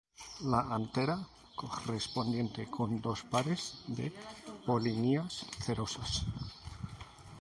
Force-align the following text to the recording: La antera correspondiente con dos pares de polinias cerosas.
La 0.51 0.61
antera 0.67 1.15
correspondiente 1.55 2.65
con 2.71 2.99
dos 3.01 3.21
pares 3.21 3.83
de 3.85 4.11
polinias 4.65 5.45
cerosas. 5.59 6.23